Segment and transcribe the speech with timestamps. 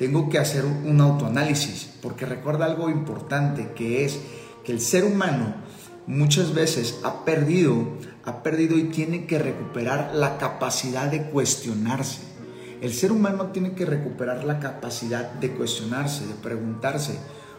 [0.00, 4.18] tengo que hacer un autoanálisis, porque recuerda algo importante, que es
[4.64, 5.52] que el ser humano
[6.06, 7.86] muchas veces ha perdido,
[8.24, 12.22] ha perdido y tiene que recuperar la capacidad de cuestionarse.
[12.80, 17.18] El ser humano tiene que recuperar la capacidad de cuestionarse, de preguntarse,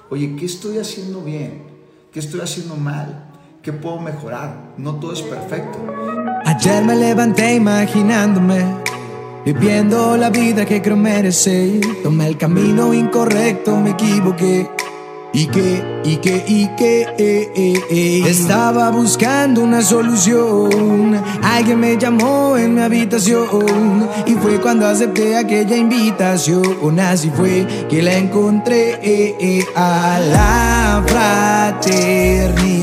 [0.10, 1.62] oye, ¿qué estoy haciendo bien?
[2.12, 3.30] ¿Qué estoy haciendo mal?
[3.62, 4.74] ¿Qué puedo mejorar?
[4.80, 5.78] No todo es perfecto.
[6.44, 8.66] Ayer me levanté imaginándome,
[9.46, 11.82] viviendo la vida que creo merecer.
[12.04, 14.70] Tomé el camino incorrecto, me equivoqué.
[15.34, 18.24] Y que, y que, y que, eh, eh, eh.
[18.28, 21.24] estaba buscando una solución.
[21.42, 27.00] Alguien me llamó en mi habitación y fue cuando acepté aquella invitación.
[27.00, 29.00] Así fue que la encontré
[29.74, 31.02] a la
[31.82, 32.82] fraternidad.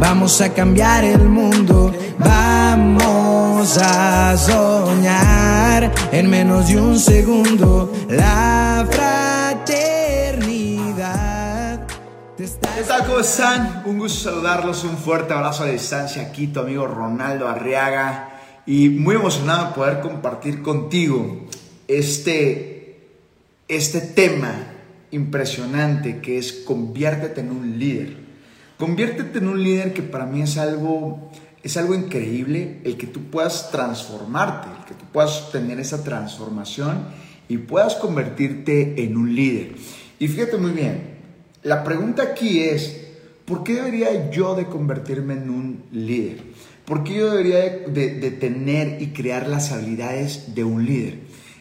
[0.00, 7.92] Vamos a cambiar el mundo, vamos a soñar en menos de un segundo.
[8.08, 11.86] La fraternidad.
[12.36, 12.48] ¿Qué
[12.86, 13.06] tal?
[13.06, 13.82] ¿Cómo están?
[13.86, 18.28] Un gusto saludarlos, un fuerte abrazo a distancia aquí, tu amigo Ronaldo Arriaga.
[18.66, 21.46] Y muy emocionado de poder compartir contigo
[21.88, 23.08] este,
[23.68, 24.52] este tema
[25.10, 28.16] impresionante que es conviértete en un líder.
[28.78, 31.30] Conviértete en un líder que para mí es algo,
[31.62, 37.04] es algo increíble, el que tú puedas transformarte, el que tú puedas tener esa transformación
[37.48, 39.74] y puedas convertirte en un líder.
[40.18, 41.18] Y fíjate muy bien,
[41.62, 43.00] la pregunta aquí es,
[43.44, 46.38] ¿por qué debería yo de convertirme en un líder?
[46.84, 51.18] ¿Por qué yo debería de, tener y crear las habilidades de un líder?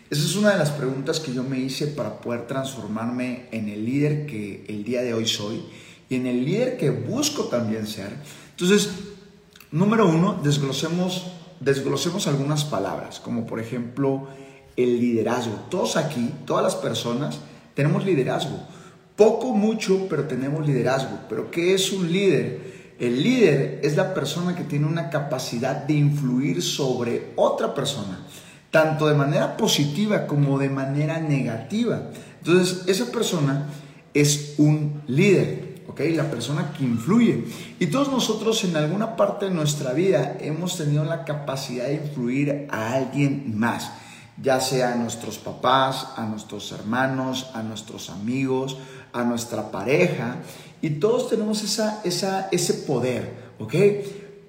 [0.09, 3.85] Esa es una de las preguntas que yo me hice para poder transformarme en el
[3.85, 5.61] líder que el día de hoy soy
[6.09, 8.09] y en el líder que busco también ser.
[8.51, 8.89] Entonces,
[9.71, 14.27] número uno, desglosemos, desglosemos algunas palabras, como por ejemplo
[14.75, 15.53] el liderazgo.
[15.69, 17.39] Todos aquí, todas las personas,
[17.73, 18.59] tenemos liderazgo.
[19.15, 21.19] Poco, mucho, pero tenemos liderazgo.
[21.27, 22.95] Pero ¿qué es un líder?
[22.99, 28.19] El líder es la persona que tiene una capacidad de influir sobre otra persona,
[28.71, 32.09] tanto de manera positiva como de manera negativa.
[32.39, 33.67] Entonces, esa persona
[34.13, 35.68] es un líder.
[35.99, 36.15] ¿Ok?
[36.15, 37.45] La persona que influye.
[37.79, 42.67] Y todos nosotros en alguna parte de nuestra vida hemos tenido la capacidad de influir
[42.69, 43.91] a alguien más,
[44.41, 48.77] ya sea a nuestros papás, a nuestros hermanos, a nuestros amigos,
[49.11, 50.37] a nuestra pareja.
[50.81, 53.75] Y todos tenemos esa, ese poder, ¿ok?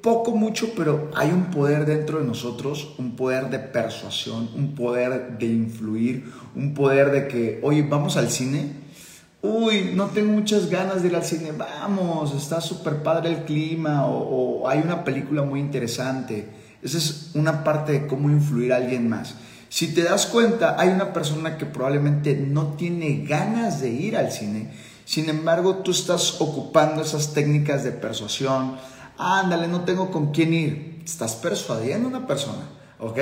[0.01, 5.37] Poco, mucho, pero hay un poder dentro de nosotros, un poder de persuasión, un poder
[5.37, 8.73] de influir, un poder de que, oye, vamos al cine,
[9.43, 14.07] uy, no tengo muchas ganas de ir al cine, vamos, está súper padre el clima
[14.07, 16.49] o, o, hay una película muy interesante.
[16.83, 19.35] Esa es una parte de cómo influir a alguien más.
[19.69, 24.33] Si te das cuenta, hay una persona que probablemente no tiene ganas de ir al
[24.33, 24.71] cine,
[25.05, 28.77] sin embargo tú estás ocupando esas técnicas de persuasión,
[29.17, 32.69] ándale, no tengo con quién ir, estás persuadiendo a una persona,
[32.99, 33.19] ¿ok?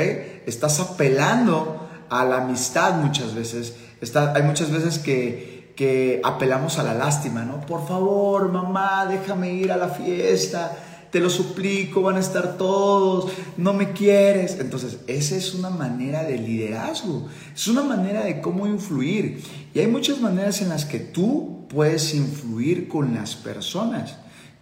[0.47, 6.83] Estás apelando a la amistad muchas veces, Está, hay muchas veces que que apelamos a
[6.83, 7.61] la lástima, ¿no?
[7.61, 10.77] Por favor, mamá, déjame ir a la fiesta,
[11.13, 14.59] te lo suplico, van a estar todos, no me quieres.
[14.59, 19.41] Entonces, esa es una manera de liderazgo, es una manera de cómo influir.
[19.73, 24.17] Y hay muchas maneras en las que tú puedes influir con las personas,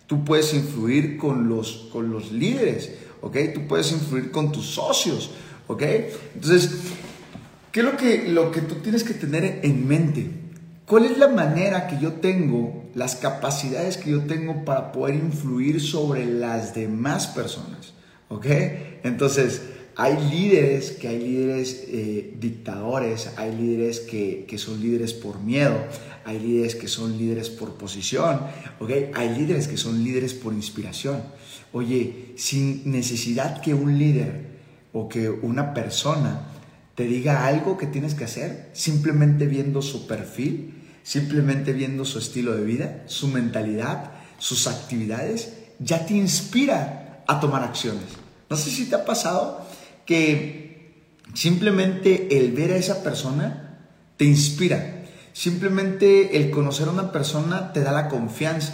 [0.07, 2.91] tú puedes influir con los, con los líderes,
[3.23, 3.39] ¿ok?
[3.55, 5.31] Tú puedes influir con tus socios,
[5.67, 5.83] ¿ok?
[6.35, 6.73] Entonces,
[7.73, 10.46] ¿qué es lo que, lo que tú tienes que tener en mente?
[10.87, 15.81] ¿Cuál es la manera que yo tengo, las capacidades que yo tengo para poder influir
[15.81, 17.93] sobre las demás personas?
[18.29, 18.47] ¿Ok?
[19.03, 19.63] Entonces,
[19.97, 25.77] hay líderes que hay líderes eh, dictadores, hay líderes que, que, son líderes por miedo,
[26.25, 28.43] hay líderes que son líderes por posición,
[28.79, 28.91] ¿ok?
[29.15, 31.21] Hay líderes que son líderes por inspiración.
[31.73, 34.47] Oye, sin necesidad que un líder
[34.93, 36.47] o que una persona
[36.95, 40.76] te diga algo que tienes que hacer, simplemente viendo su perfil,
[41.07, 47.63] simplemente viendo su estilo de vida, su mentalidad, sus actividades, ya te inspira a tomar
[47.63, 48.03] acciones.
[48.51, 49.65] No sé si te ha pasado
[50.05, 53.79] que simplemente el ver a esa persona
[54.17, 55.05] te inspira.
[55.33, 58.73] Simplemente el conocer a una persona te da la confianza.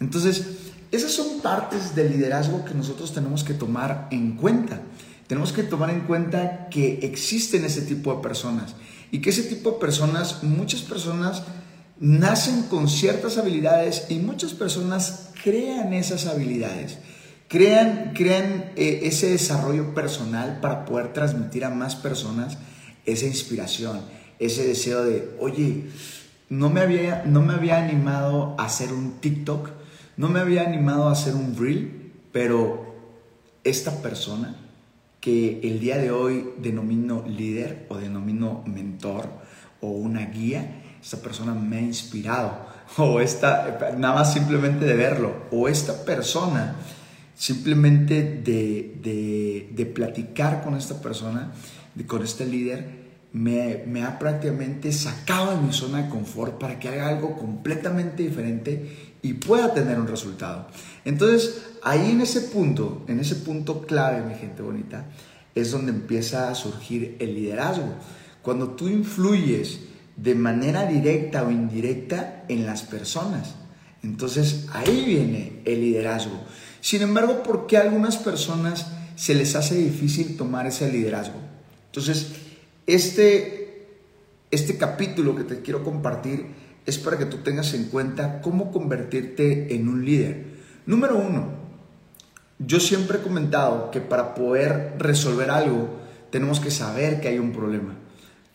[0.00, 0.46] Entonces,
[0.90, 4.80] esas son partes del liderazgo que nosotros tenemos que tomar en cuenta.
[5.28, 8.74] Tenemos que tomar en cuenta que existen ese tipo de personas
[9.12, 11.44] y que ese tipo de personas, muchas personas
[12.00, 16.98] nacen con ciertas habilidades y muchas personas crean esas habilidades,
[17.48, 22.58] crean, crean eh, ese desarrollo personal para poder transmitir a más personas
[23.04, 24.00] esa inspiración,
[24.38, 25.86] ese deseo de, oye,
[26.48, 29.70] no me había, no me había animado a hacer un TikTok,
[30.16, 32.94] no me había animado a hacer un reel, pero
[33.64, 34.56] esta persona
[35.20, 39.28] que el día de hoy denomino líder o denomino mentor
[39.80, 42.58] o una guía, esta persona me ha inspirado
[42.96, 46.76] o esta, nada más simplemente de verlo, o esta persona
[47.34, 51.52] simplemente de, de, platicar con esta persona,
[52.08, 52.98] con este líder,
[53.32, 58.24] me, me, ha prácticamente sacado de mi zona de confort para que haga algo completamente
[58.24, 60.66] diferente y pueda tener un resultado.
[61.04, 65.06] Entonces, ahí en ese punto, en ese punto clave, mi gente bonita,
[65.54, 67.94] es donde empieza a surgir el liderazgo.
[68.42, 69.80] Cuando tú influyes
[70.18, 73.54] de manera directa o indirecta en las personas.
[74.02, 76.38] Entonces, ahí viene el liderazgo.
[76.80, 81.36] Sin embargo, ¿por qué a algunas personas se les hace difícil tomar ese liderazgo?
[81.86, 82.32] Entonces,
[82.86, 83.86] este,
[84.50, 86.46] este capítulo que te quiero compartir
[86.84, 90.46] es para que tú tengas en cuenta cómo convertirte en un líder.
[90.86, 91.48] Número uno,
[92.58, 95.98] yo siempre he comentado que para poder resolver algo
[96.30, 97.94] tenemos que saber que hay un problema.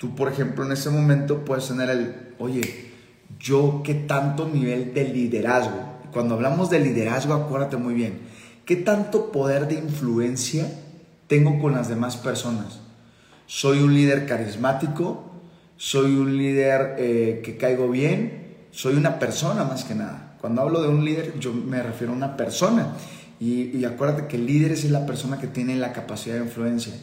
[0.04, 2.92] Tú, por ejemplo, en ese momento puedes tener el, oye,
[3.40, 8.20] yo qué tanto nivel de liderazgo cuando hablamos de liderazgo, acuérdate muy bien,
[8.66, 10.70] ¿qué tanto poder de influencia
[11.28, 12.82] tengo con las demás personas?
[13.46, 15.32] ¿Soy un líder carismático?
[15.78, 18.66] ¿Soy un líder eh, que caigo bien?
[18.72, 20.36] ¿Soy una persona más que nada?
[20.42, 22.96] Cuando hablo de un líder, yo me refiero a una persona.
[23.40, 26.94] Y, y acuérdate que el líder es la persona que tiene la capacidad de influencia.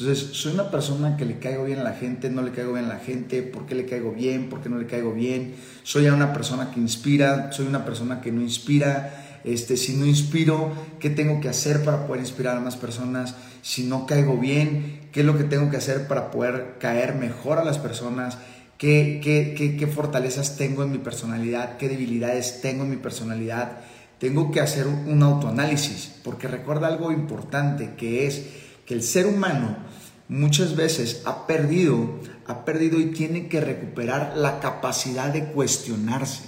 [0.00, 2.84] Entonces, soy una persona que le caigo bien a la gente, no le caigo bien
[2.84, 4.48] a la gente, ¿por qué le caigo bien?
[4.48, 5.56] ¿Por qué no le caigo bien?
[5.82, 9.40] Soy una persona que inspira, soy una persona que no inspira.
[9.42, 13.34] Este, si no inspiro, ¿qué tengo que hacer para poder inspirar a más personas?
[13.62, 17.58] Si no caigo bien, ¿qué es lo que tengo que hacer para poder caer mejor
[17.58, 18.38] a las personas?
[18.76, 21.76] ¿Qué, qué, qué, qué fortalezas tengo en mi personalidad?
[21.76, 23.78] ¿Qué debilidades tengo en mi personalidad?
[24.20, 28.46] Tengo que hacer un autoanálisis, porque recuerda algo importante que es
[28.86, 29.87] que el ser humano
[30.28, 36.44] muchas veces ha perdido, ha perdido y tiene que recuperar la capacidad de cuestionarse.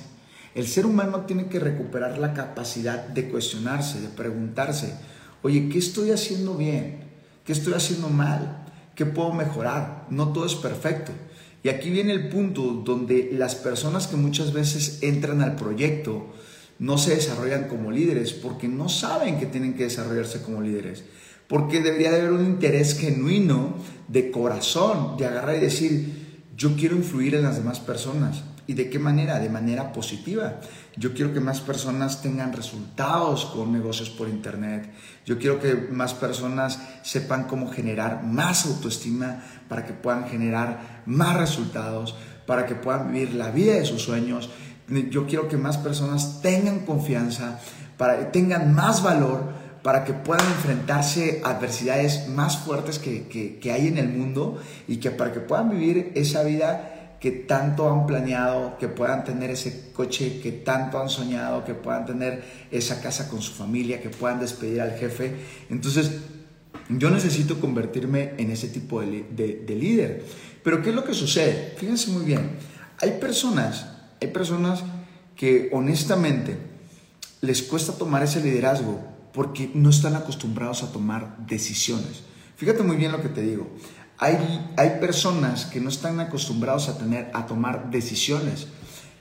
[0.55, 4.95] El ser humano tiene que recuperar la capacidad de cuestionarse, de preguntarse,
[5.43, 7.05] oye, ¿qué estoy haciendo bien?
[7.45, 8.67] ¿Qué estoy haciendo mal?
[8.95, 10.07] ¿Qué puedo mejorar?
[10.11, 11.13] No todo es perfecto.
[11.63, 16.27] Y aquí viene el punto donde las personas que muchas veces entran al proyecto
[16.79, 21.05] no se desarrollan como líderes porque no saben que tienen que desarrollarse como líderes
[21.51, 23.75] porque debería de haber un interés genuino
[24.07, 28.45] de corazón, de agarrar y decir, yo quiero influir en las demás personas.
[28.69, 29.41] ¿Y de qué manera?
[29.41, 30.61] De manera positiva.
[30.97, 34.93] Yo quiero que más personas tengan resultados con negocios por Internet.
[35.27, 41.37] Yo quiero que más personas sepan cómo generar más autoestima para que puedan generar más
[41.37, 42.15] resultados,
[42.47, 44.51] para que puedan vivir la vida de sus sueños.
[45.11, 47.59] Yo quiero que más personas tengan confianza,
[47.97, 53.27] para tengan más valor para que puedan enfrentarse a adversidades más fuertes que,
[53.61, 57.91] que, hay en el mundo y que para que puedan vivir esa vida que tanto
[57.91, 63.01] han planeado, que puedan tener ese coche que tanto han soñado, que puedan tener esa
[63.01, 65.35] casa con su familia, que puedan despedir al jefe.
[65.69, 66.11] Entonces,
[66.89, 70.25] yo necesito convertirme en ese tipo de, de, de líder.
[70.63, 71.75] Pero ¿qué es lo que sucede?
[71.77, 72.51] Fíjense muy bien,
[73.01, 73.87] hay personas,
[74.21, 74.83] hay personas
[75.37, 76.57] que honestamente
[77.41, 79.01] les cuesta tomar ese liderazgo
[79.33, 82.23] porque no están acostumbrados a tomar decisiones.
[82.57, 83.69] Fíjate muy bien lo que te digo.
[84.19, 88.67] Hay, hay personas que no están acostumbrados a, tener, a tomar decisiones.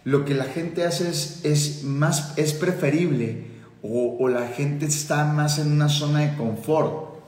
[0.03, 3.47] Lo que la gente hace es, es, más, es preferible
[3.81, 7.21] o, la gente está más en una zona de confort.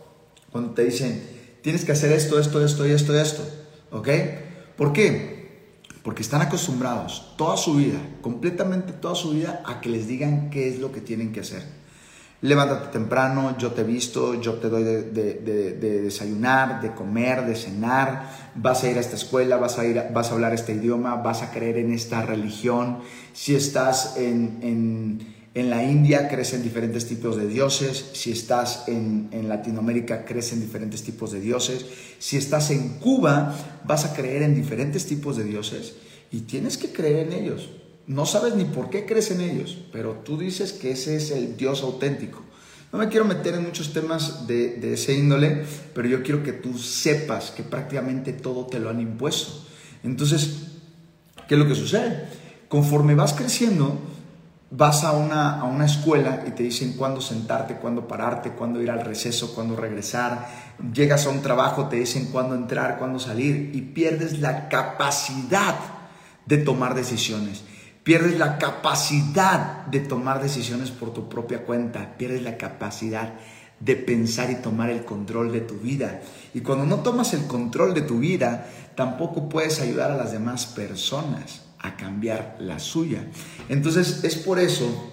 [0.51, 1.23] Cuando te dicen,
[1.61, 3.43] tienes que hacer esto, esto, esto y esto, esto.
[3.91, 4.09] ¿Ok?
[4.75, 5.69] ¿Por qué?
[6.03, 10.67] Porque están acostumbrados toda su vida, completamente toda su vida, a que les digan qué
[10.67, 11.80] es lo que tienen que hacer
[12.41, 18.83] levántate temprano, yo te visto, yo te doy de, desayunar, de comer, de cenar, vas
[18.83, 21.51] a ir a esta escuela, vas a, ir, vas a hablar este idioma, vas a
[21.51, 22.99] creer en esta religión.
[23.33, 25.19] Si estás en,
[25.53, 28.09] la India, crees en diferentes tipos de dioses.
[28.13, 31.85] Si estás en, en Latinoamérica, crees en diferentes tipos de dioses.
[32.17, 35.93] Si estás en Cuba, vas a creer en diferentes tipos de dioses
[36.31, 37.69] y tienes que creer en ellos
[38.11, 41.55] no sabes ni por qué crees en ellos, pero tú dices que ese es el
[41.55, 42.41] Dios auténtico.
[42.91, 45.63] No me quiero meter en muchos temas de, ese índole,
[45.95, 49.65] pero yo quiero que tú sepas que prácticamente todo te lo han impuesto.
[50.03, 50.63] Entonces,
[51.47, 52.27] ¿qué es lo que sucede?
[52.67, 53.97] Conforme vas creciendo,
[54.71, 58.91] vas a una, a una escuela y te dicen cuándo sentarte, cuándo pararte, cuándo ir
[58.91, 60.49] al receso, cuándo regresar.
[60.93, 65.75] Llegas a un trabajo, te dicen cuándo entrar, cuándo salir y pierdes la capacidad
[66.45, 67.63] de tomar decisiones.
[68.03, 72.17] Pierdes la capacidad de tomar decisiones por tu propia cuenta.
[72.17, 73.33] Pierdes la capacidad
[73.79, 76.21] de pensar y tomar el control de tu vida.
[76.53, 80.65] Y cuando no tomas el control de tu vida, tampoco puedes ayudar a las demás
[80.65, 83.25] personas a cambiar la suya.
[83.69, 85.11] Entonces es por eso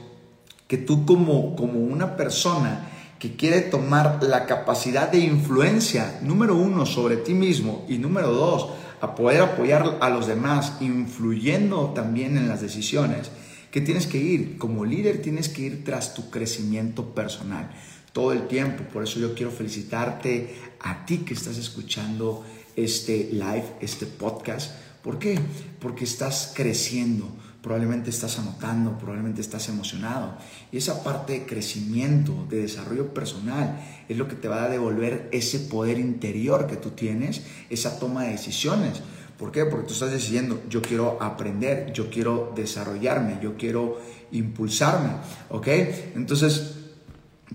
[0.66, 6.87] que tú como, como una persona que quiere tomar la capacidad de influencia, número uno,
[6.87, 8.68] sobre ti mismo y número dos,
[9.00, 13.31] a poder apoyar a los demás, influyendo también en las decisiones,
[13.71, 17.71] que tienes que ir, como líder tienes que ir tras tu crecimiento personal
[18.12, 18.85] todo el tiempo.
[18.93, 24.73] Por eso yo quiero felicitarte a ti que estás escuchando este live, este podcast.
[25.02, 25.38] ¿Por qué?
[25.81, 27.28] Porque estás creciendo,
[27.68, 30.38] probablemente estás anotando, probablemente estás emocionado.
[30.72, 35.28] Y esa parte de crecimiento, de desarrollo personal, es lo que te va a devolver
[35.32, 39.02] ese poder interior que tú tienes, esa toma de decisiones.
[39.38, 39.66] ¿Por qué?
[39.66, 44.00] Porque tú estás decidiendo, yo quiero aprender, yo quiero desarrollarme, yo quiero
[44.32, 45.10] impulsarme,
[45.50, 45.68] ¿ok?
[46.14, 46.76] Entonces,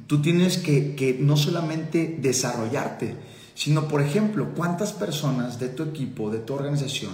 [0.05, 3.15] tú tienes que, que no solamente desarrollarte,
[3.55, 7.13] sino, por ejemplo, cuántas personas de tu equipo, de tu organización,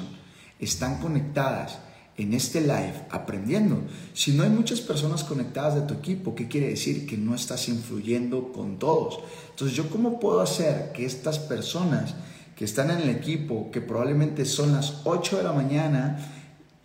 [0.60, 1.80] están conectadas
[2.20, 3.82] en este live aprendiendo.
[4.14, 7.08] Si no hay muchas personas conectadas de tu equipo, ¿qué quiere decir?
[7.08, 9.20] Que no estás influyendo con todos.
[9.52, 12.16] Entonces, ¿yo cómo puedo hacer que estas personas
[12.58, 16.20] que están en el equipo, que probablemente son las 8 de la mañana,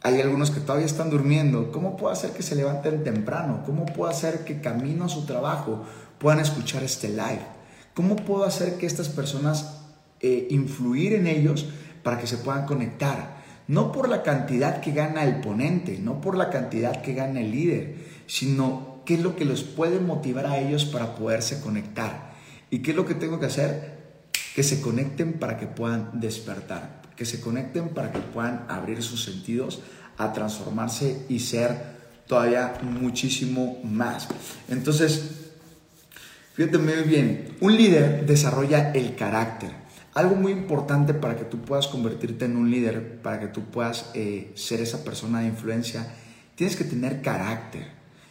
[0.05, 1.73] hay algunos que todavía están durmiendo.
[1.73, 3.65] ¿Cómo puedo hacer que se levanten temprano?
[3.67, 5.83] ¿Cómo puedo hacer que camino a su trabajo
[6.19, 7.45] puedan escuchar este live?
[7.93, 9.81] ¿Cómo puedo hacer que estas personas
[10.21, 11.67] eh, influir en ellos
[12.05, 13.43] para que se puedan conectar?
[13.67, 17.51] No por la cantidad que gana el ponente, no por la cantidad que gana el
[17.51, 22.35] líder, sino qué es lo que los puede motivar a ellos para poderse conectar.
[22.71, 23.95] ¿Y qué es lo que tengo que hacer?
[24.55, 29.25] Que se conecten para que puedan despertar que se conecten para que puedan abrir sus
[29.25, 29.81] sentidos
[30.17, 31.95] a transformarse y ser
[32.27, 34.29] todavía muchísimo más.
[34.69, 35.31] Entonces,
[36.55, 39.84] fíjate muy bien, un líder desarrolla el carácter.
[40.15, 44.11] Algo muy importante para que tú puedas convertirte en un líder, para que tú puedas
[44.15, 46.07] eh, ser esa persona de influencia,
[46.55, 47.89] tienes que tener carácter.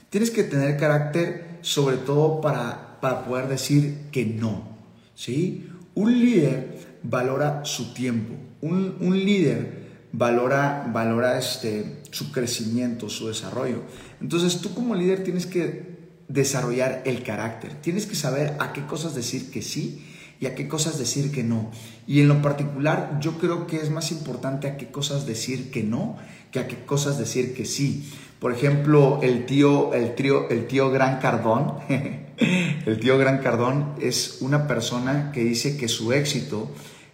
[0.09, 4.77] Tienes que tener carácter sobre todo para, para poder decir que no.
[5.13, 5.69] ¿sí?
[5.93, 8.33] Un líder valora su tiempo.
[8.61, 13.81] Un, líder valora, valora este, su crecimiento, su desarrollo.
[14.21, 15.97] Entonces tú como líder tienes que
[16.29, 17.73] desarrollar el carácter.
[17.81, 20.05] Tienes que saber a qué cosas decir que sí
[20.43, 21.71] y a qué cosas decir que no.
[22.05, 25.83] Y en lo particular yo creo que es más importante a qué cosas decir que
[25.83, 26.17] no
[26.51, 28.11] que a qué cosas decir que sí.
[28.39, 31.75] Por ejemplo, el tío, el tío, el tío Gran Cardón,
[32.85, 36.69] el tío Gran Cardón es una persona que dice que su éxito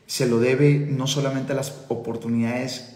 [0.07, 2.95] se lo debe no solamente a las oportunidades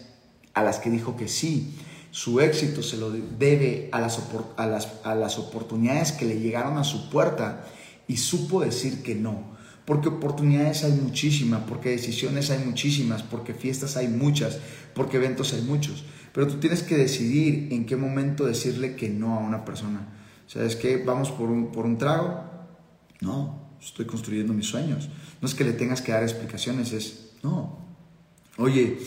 [0.52, 1.76] a las que dijo que sí,
[2.10, 4.18] su éxito se lo debe a las,
[4.56, 7.66] a las, a las oportunidades que le llegaron a su puerta
[8.08, 9.54] y supo decir que no.
[9.84, 14.58] Porque oportunidades hay muchísimas, porque decisiones hay muchísimas, porque fiestas hay muchas,
[14.94, 16.04] porque eventos hay muchos.
[16.32, 20.08] Pero tú tienes que decidir en qué momento decirle que no a una persona.
[20.46, 20.96] ¿Sabes qué?
[20.96, 22.44] Vamos por un, por un trago.
[23.20, 25.08] No, estoy construyendo mis sueños.
[25.40, 27.78] No es que le tengas que dar explicaciones, es, no.
[28.56, 28.98] Oye,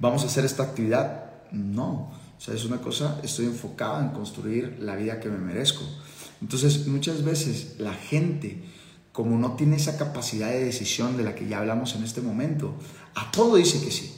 [0.00, 1.50] vamos a hacer esta actividad.
[1.52, 2.10] No.
[2.36, 5.84] O sea, es una cosa, estoy enfocado en construir la vida que me merezco.
[6.42, 8.62] Entonces, muchas veces la gente,
[9.14, 12.74] como no tiene esa capacidad de decisión de la que ya hablamos en este momento,
[13.14, 14.12] a todo dice que sí.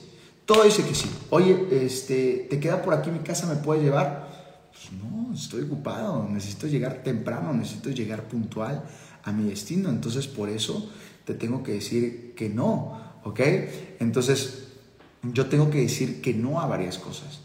[0.46, 1.06] Todo dice que sí.
[1.28, 3.46] Oye, este, ¿te queda por aquí mi casa?
[3.46, 4.26] ¿Me puedes llevar?
[4.72, 6.26] Pues no, estoy ocupado.
[6.26, 8.84] Necesito llegar temprano, necesito llegar puntual
[9.22, 9.90] a mi destino.
[9.90, 10.90] Entonces, por eso
[11.26, 13.40] te tengo que decir que no, ¿ok?
[14.00, 14.68] Entonces,
[15.24, 17.40] yo tengo que decir que no a varias cosas.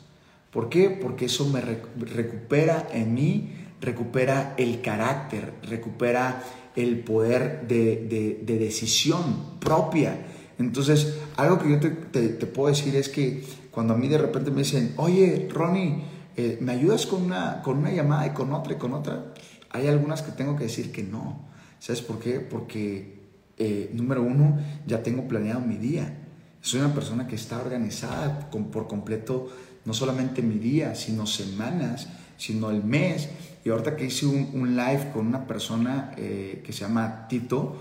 [0.51, 0.89] ¿Por qué?
[0.89, 6.41] Porque eso me recupera en mí, recupera el carácter, recupera
[6.75, 10.25] el poder de, decisión propia.
[10.57, 14.59] Entonces, algo que yo te, puedo decir es que cuando a mí de repente me
[14.59, 16.03] dicen, oye, Ronnie,
[16.35, 19.33] eh, ¿me ayudas con una, con una llamada y con otra y con otra?
[19.69, 21.49] Hay algunas que tengo que decir que no.
[21.79, 22.39] ¿Sabes por qué?
[22.39, 23.21] Porque
[23.57, 26.17] eh, número uno, ya tengo planeado mi día.
[26.61, 29.49] Soy una persona que está organizada por completo,
[29.83, 33.29] no solamente mi día, sino semanas, sino el mes.
[33.63, 37.75] Y ahorita que hice un, live con una persona eh, que se llama Tito,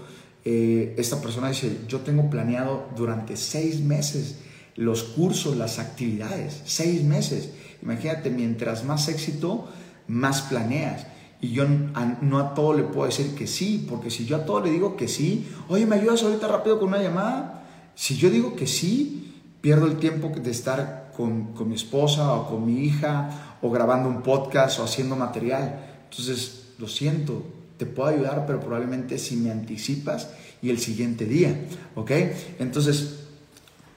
[0.45, 4.41] eh, esta persona dice, yo tengo planeado durante seis meses
[4.77, 7.51] los cursos, las actividades, seis meses.
[7.83, 9.69] Imagínate, mientras más éxito,
[10.07, 11.07] más planeas.
[11.41, 14.61] Y yo no a todo le puedo decir que sí, porque si yo a todo
[14.61, 17.65] le digo que sí, oye, ¿me ayudas ahorita rápido con una llamada?
[17.95, 22.49] Si yo digo que sí, pierdo el tiempo de estar con, con mi esposa o
[22.49, 25.81] con mi hija o grabando un podcast o haciendo material.
[26.11, 27.45] Entonces, lo siento,
[27.77, 30.29] te puedo ayudar, pero probablemente si me anticipas
[30.63, 31.55] y el siguiente día,
[31.95, 32.11] ¿ok?
[32.59, 33.21] Entonces,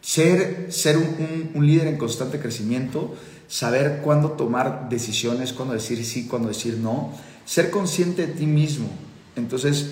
[0.02, 3.16] ser, ser un, un, líder en constante crecimiento,
[3.48, 7.14] saber cuándo tomar decisiones, cuándo decir sí, cuándo decir no,
[7.46, 8.88] ser consciente de ti mismo.
[9.36, 9.92] Entonces,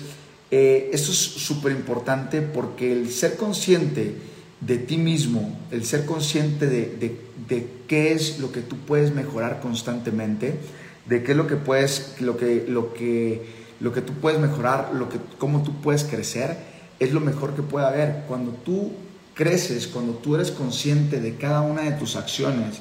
[0.50, 4.16] eh, esto es súper importante porque el ser consciente
[4.66, 9.12] de ti mismo, el ser consciente de, de, de, qué es lo que tú puedes
[9.12, 10.58] mejorar constantemente,
[11.06, 13.44] de qué es lo que puedes, lo que, lo que,
[13.80, 16.56] lo que tú puedes mejorar, lo que, cómo tú puedes crecer,
[17.00, 18.22] es lo mejor que puede haber.
[18.28, 18.92] Cuando tú
[19.34, 22.78] creces, cuando tú eres consciente de cada una de tus acciones,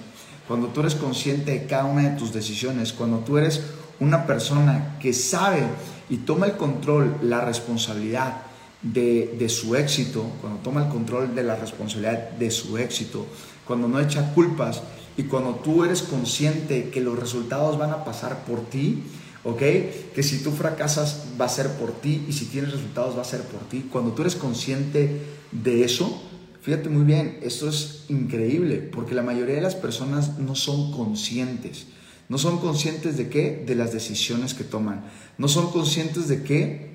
[0.48, 3.62] cuando tú eres consciente de cada una de tus decisiones, cuando tú eres
[4.00, 5.64] una persona que sabe
[6.10, 8.51] y toma el control, la responsabilidad
[8.82, 13.28] de, su éxito, cuando toma el control de la responsabilidad de su éxito,
[13.66, 14.82] cuando no echa culpas
[15.18, 19.04] y cuando tú eres consciente que los resultados van a pasar por ti,
[19.44, 19.60] ¿ok?
[20.16, 23.26] Que si tú fracasas va a ser por ti y si tienes resultados va a
[23.26, 23.86] ser por ti.
[23.92, 25.22] Cuando tú eres consciente
[25.52, 26.22] de eso,
[26.62, 31.88] fíjate muy bien, esto es increíble porque la mayoría de las personas no son conscientes.
[32.30, 33.64] No son conscientes de qué?
[33.68, 35.04] De las decisiones que toman.
[35.38, 36.92] No son conscientes de qué?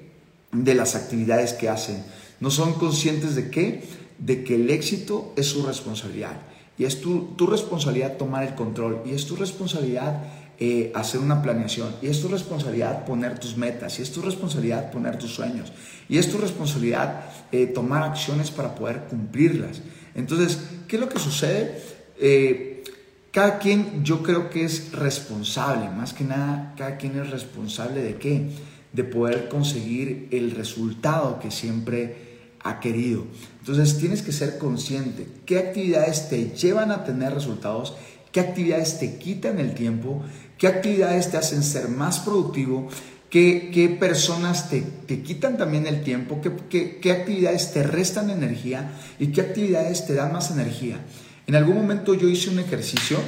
[0.52, 2.04] De las actividades que hacen.
[2.40, 3.84] No son conscientes de qué?
[4.18, 6.36] De que el éxito es su responsabilidad.
[6.78, 9.02] Y es tu, tu responsabilidad tomar el control.
[9.06, 10.22] Y es tu responsabilidad
[10.58, 11.94] eh, hacer una planeación.
[12.00, 13.98] Y es tu responsabilidad poner tus metas.
[13.98, 15.72] Y es tu responsabilidad poner tus sueños.
[16.08, 19.82] Y es tu responsabilidad eh, tomar acciones para poder cumplirlas.
[20.14, 21.82] Entonces, ¿qué es lo que sucede?
[22.18, 22.84] Eh,
[23.30, 28.16] cada quien yo creo que es responsable, más que nada, cada quien es responsable de
[28.16, 28.48] qué?
[28.96, 32.26] De poder conseguir el resultado que siempre
[32.64, 33.24] ha querido.
[33.60, 37.94] Entonces tienes que ser consciente qué actividades te llevan a tener resultados,
[38.32, 40.22] qué actividades te quitan el tiempo,
[40.58, 42.88] qué actividades te hacen ser más productivo,
[43.30, 48.30] qué, qué personas te, te, quitan también el tiempo, qué, qué, qué actividades te restan
[48.30, 51.00] energía y qué actividades te dan más energía.
[51.46, 53.18] En algún momento yo hice un ejercicio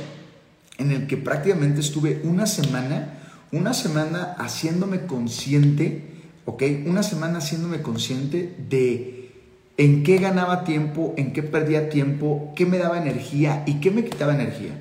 [0.79, 3.18] en el que prácticamente estuve una semana,
[3.53, 6.03] una semana haciéndome consciente,
[6.45, 6.63] ¿ok?
[6.87, 9.31] Una semana haciéndome consciente de
[9.77, 14.05] en qué ganaba tiempo, en qué perdía tiempo, qué me daba energía y qué me
[14.05, 14.73] quitaba energía.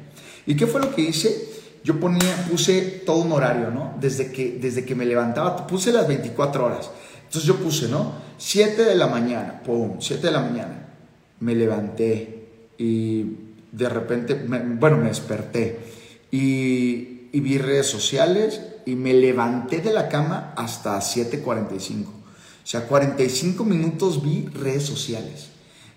[0.45, 1.49] ¿Y qué fue lo que hice?
[1.83, 3.95] Yo ponía, puse todo un horario, ¿no?
[3.99, 6.89] Desde que, desde que me levantaba, puse las 24 horas.
[7.25, 8.13] Entonces yo puse, ¿no?
[8.37, 10.89] 7 de la mañana, pum, 7 de la mañana.
[11.39, 12.37] Me levanté,
[12.77, 13.25] y
[13.71, 14.35] de repente,
[14.79, 15.79] bueno, me desperté
[16.31, 22.05] y, vi redes sociales y me levanté de la cama hasta 7.45.
[22.05, 22.13] O
[22.63, 25.49] sea, 45 minutos vi redes sociales.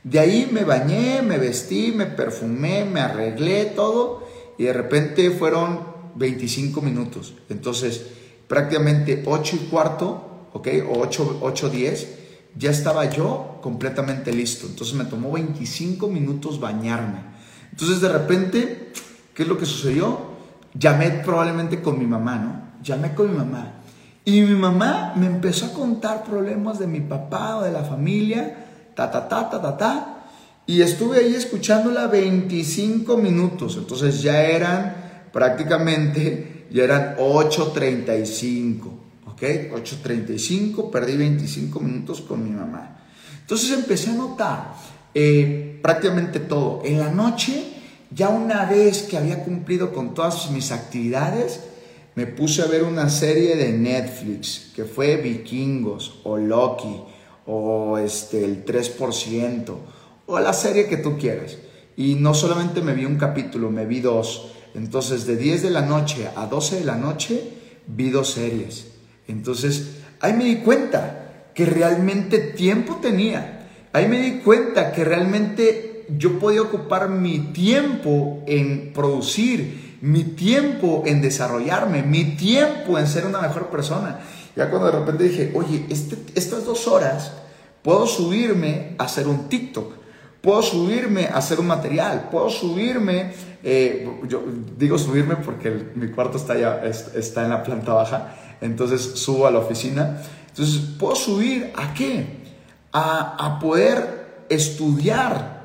[0.05, 5.81] De ahí me bañé, me vestí, me perfumé, me arreglé todo y de repente fueron
[6.15, 7.35] 25 minutos.
[7.49, 8.03] Entonces,
[8.49, 10.69] prácticamente 8 y cuarto, ¿ok?
[10.89, 12.09] O 8, 8 10
[12.57, 14.67] ya estaba yo completamente listo.
[14.67, 17.21] Entonces me tomó 25 minutos bañarme.
[17.71, 18.93] Entonces de repente,
[19.35, 20.30] ¿qué es lo que sucedió?
[20.75, 22.83] Llamé probablemente con mi mamá, ¿no?
[22.83, 23.75] Llamé con mi mamá.
[24.25, 28.67] Y mi mamá me empezó a contar problemas de mi papá o de la familia,
[28.95, 30.17] ta, ta, ta, ta, ta, ta.
[30.67, 33.77] Y estuve ahí escuchándola 25 minutos.
[33.77, 34.95] Entonces ya eran
[35.33, 39.01] prácticamente, ya eran 8.35.
[39.41, 42.99] 8.35, perdí 25 minutos con mi mamá.
[43.41, 44.75] Entonces empecé a notar
[45.15, 46.83] eh, prácticamente todo.
[46.85, 47.70] En la noche,
[48.11, 51.61] ya una vez que había cumplido con todas mis actividades,
[52.17, 57.03] me puse a ver una serie de Netflix que fue Vikingos o Loki
[57.47, 59.75] o este, el 3%
[60.27, 61.57] o la serie que tú quieras.
[61.97, 64.53] Y no solamente me vi un capítulo, me vi dos.
[64.75, 67.43] Entonces de 10 de la noche a 12 de la noche
[67.87, 68.89] vi dos series.
[69.29, 73.69] Entonces, ahí me di cuenta que realmente tiempo tenía.
[73.93, 81.03] Ahí me di cuenta que realmente yo podía ocupar mi tiempo en producir, mi tiempo
[81.07, 84.21] en desarrollarme, mi tiempo en ser una mejor persona.
[84.57, 87.33] Ya cuando de repente dije, oye, este, estas dos horas
[87.83, 89.95] puedo subirme a hacer un TikTok,
[90.41, 94.43] puedo subirme a hacer un material, puedo subirme, eh, yo
[94.77, 99.51] digo subirme porque mi cuarto está, ya, está en la planta baja, entonces subo a
[99.51, 100.21] la oficina.
[100.49, 102.41] Entonces, ¿puedo subir a qué?
[102.93, 105.60] A, poder estudiar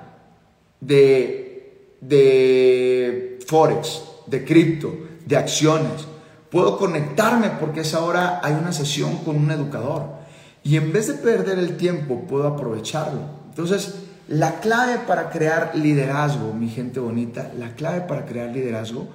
[0.80, 4.94] de, de Forex, de cripto,
[5.26, 6.08] de acciones.
[6.50, 10.16] Puedo conectarme porque es ahora hay una sesión con un educador.
[10.64, 13.22] Y en vez de perder el tiempo, puedo aprovecharlo.
[13.50, 13.96] Entonces,
[14.28, 19.08] la clave para crear liderazgo, mi gente bonita, la clave para crear liderazgo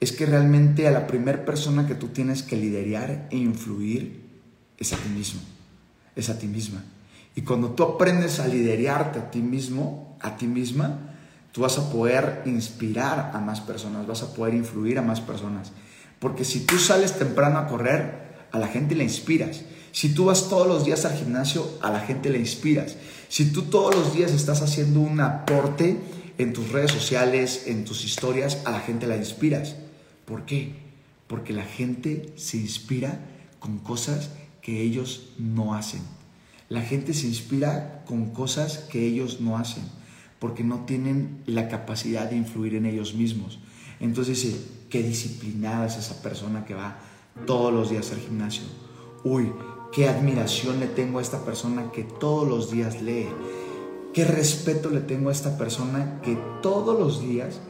[0.00, 4.28] es que realmente a la primera persona que tú tienes que liderar e influir
[4.76, 5.40] es a ti mismo,
[6.14, 6.84] es a ti misma.
[7.34, 10.98] Y cuando tú aprendes a liderarte a ti mismo, a ti misma,
[11.52, 15.72] tú vas a poder inspirar a más personas, vas a poder influir a más personas.
[16.18, 19.62] Porque si tú sales temprano a correr, a la gente le inspiras.
[19.92, 22.96] Si tú vas todos los días al gimnasio, a la gente le inspiras.
[23.28, 25.98] Si tú todos los días estás haciendo un aporte
[26.38, 29.76] en tus redes sociales, en tus historias, a la gente la inspiras.
[30.24, 30.74] ¿Por qué?
[31.26, 33.20] Porque la gente se inspira
[33.58, 34.30] con cosas
[34.62, 36.00] que ellos no hacen.
[36.68, 39.84] La gente se inspira con cosas que ellos no hacen,
[40.38, 43.58] porque no tienen la capacidad de influir en ellos mismos.
[44.00, 46.98] Entonces dice, qué disciplinada es esa persona que va
[47.46, 48.64] todos los días al gimnasio.
[49.24, 49.52] Uy,
[49.92, 53.28] qué admiración le tengo a esta persona que todos los días lee.
[54.14, 57.60] Qué respeto le tengo a esta persona que todos los días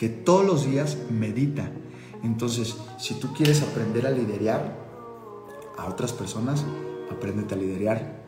[0.00, 1.70] que todos los días medita.
[2.22, 4.74] Entonces, si tú quieres aprender a liderar
[5.76, 6.64] a otras personas,
[7.10, 8.19] apréndete a liderar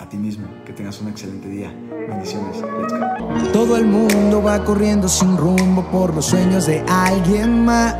[0.00, 0.46] a ti mismo.
[0.64, 1.72] Que tengas un excelente día.
[2.08, 2.56] Bendiciones.
[2.56, 3.52] Let's go.
[3.52, 7.96] Todo el mundo va corriendo sin rumbo por los sueños de alguien más.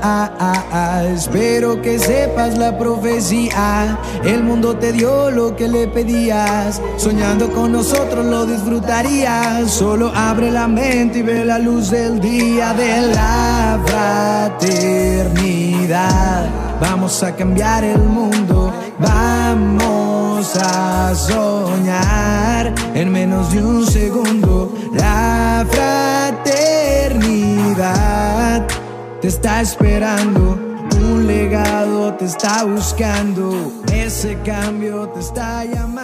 [1.07, 3.99] Espero que sepas la profecía.
[4.25, 6.81] El mundo te dio lo que le pedías.
[6.97, 9.71] Soñando con nosotros lo disfrutarías.
[9.71, 13.81] Solo abre la mente y ve la luz del día de la
[14.59, 16.49] fraternidad.
[16.81, 18.73] Vamos a cambiar el mundo.
[20.39, 24.73] Vamos a soñar en menos de un segundo.
[24.95, 28.65] La fraternidad
[29.21, 30.57] te está esperando.
[30.97, 33.73] Un legado te está buscando.
[33.93, 35.98] Ese cambio te está llamando.